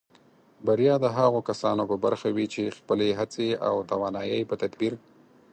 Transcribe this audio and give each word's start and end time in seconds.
بریا 0.65 0.95
د 1.01 1.05
هغو 1.17 1.39
کسانو 1.49 1.83
په 1.91 1.95
برخه 2.05 2.27
وي 2.35 2.45
چې 2.53 2.75
خپلې 2.77 3.07
هڅې 3.19 3.47
او 3.67 3.75
توانایۍ 3.91 4.41
په 4.49 4.55
تدبیر 4.61 4.93